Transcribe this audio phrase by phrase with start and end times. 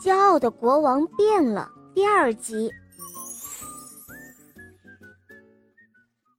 [0.00, 1.70] 骄傲的国王变了。
[1.94, 2.72] 第二集。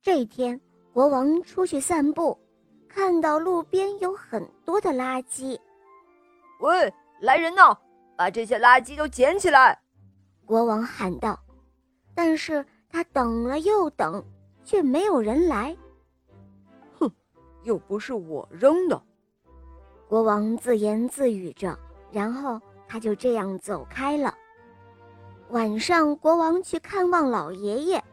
[0.01, 0.59] 这天，
[0.91, 2.35] 国王出去散步，
[2.89, 5.59] 看到路边有很多的垃圾。
[6.59, 7.77] 喂，来人呐，
[8.17, 9.79] 把这些垃圾都捡起来！
[10.43, 11.39] 国王喊道。
[12.15, 14.25] 但是他等了又等，
[14.63, 15.77] 却没有人来。
[16.97, 17.09] 哼，
[17.61, 18.99] 又不是我扔的。
[20.07, 21.77] 国王自言自语着，
[22.11, 22.59] 然后
[22.91, 24.35] 他就这样走开了。
[25.51, 28.03] 晚上，国王去看望老爷爷，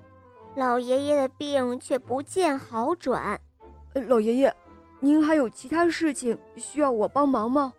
[0.55, 3.41] 老爷爷的病却不见好转。
[4.07, 4.55] 老爷爷，
[5.01, 7.73] 您还有其他事情需要我帮忙吗？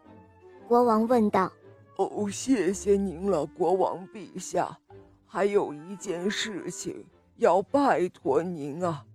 [0.67, 1.49] 国王问道。
[1.95, 4.77] 哦，谢谢您了，国王陛下。
[5.25, 7.05] 还有一件事情
[7.37, 9.05] 要拜托您啊，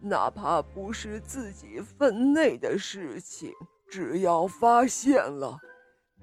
[0.00, 3.52] 哪怕不是自己分内的事情，
[3.88, 5.56] 只要发现了，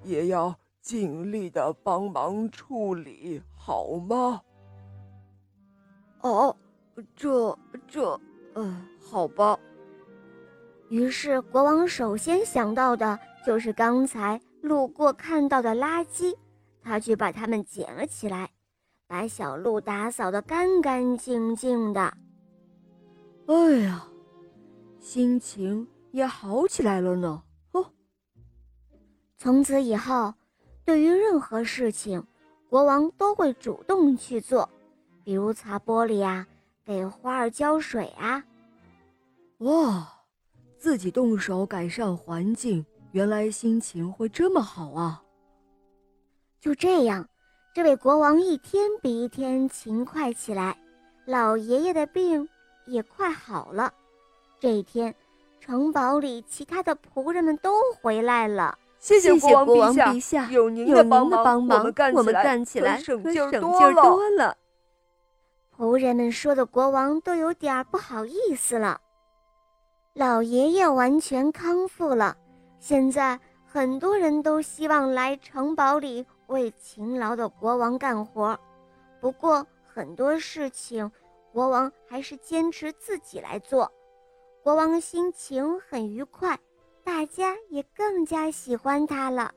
[0.04, 0.54] 也要。
[0.82, 4.42] 尽力的帮忙处理好吗？
[6.22, 6.54] 哦，
[7.14, 8.20] 这这，
[8.56, 9.56] 嗯，好吧。
[10.88, 16.36] 于是国王首先想到的就是刚才路过看到的垃圾，
[16.82, 18.50] 他去把它们捡了起来，
[19.06, 22.12] 把小路打扫得干干净净的。
[23.46, 24.04] 哎呀，
[24.98, 27.42] 心情也好起来了呢。
[27.70, 27.86] 哦，
[29.38, 30.34] 从此以后。
[30.84, 32.24] 对于任何事情，
[32.68, 34.68] 国王都会主动去做，
[35.24, 36.46] 比如擦玻璃啊，
[36.84, 38.42] 给花儿浇水啊。
[39.58, 40.12] 哇，
[40.78, 45.22] 自己动手改善环境，原来心情会这么好啊！
[46.60, 47.28] 就这样，
[47.72, 50.76] 这位国王一天比一天勤快起来，
[51.26, 52.48] 老爷爷的病
[52.86, 53.92] 也快好了。
[54.58, 55.14] 这一天，
[55.60, 58.76] 城堡里其他的仆人们都回来了。
[59.02, 61.26] 谢谢国王陛下，有您的帮
[61.60, 61.80] 忙，
[62.14, 64.56] 我们干起来省劲儿多了。
[65.76, 69.00] 仆人们说的，国王都有点不好意思了。
[70.14, 72.36] 老爷爷完全康复了，
[72.78, 78.56] 现在很多人都希望来城堡里为勤劳的国王干活。
[79.20, 81.10] 不过很多事情，
[81.52, 83.90] 国王还是坚持自己来做。
[84.62, 86.56] 国王心情很愉快。
[87.04, 89.52] 大家也更加喜欢他了。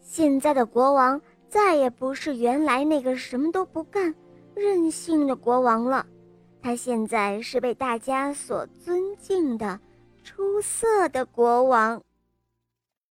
[0.00, 4.14] 现在的国王再也不是原来那个什么都不干、
[4.54, 6.06] 任性的国王了，
[6.60, 9.78] 他现在是被大家所尊敬的
[10.24, 12.02] 出色的国王。